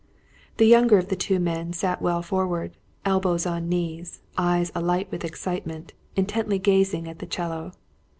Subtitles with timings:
[0.57, 5.23] The younger of the two men sat well forward, elbows on knees, eyes alight with
[5.23, 7.73] excitement, intently gazing at the 'cello.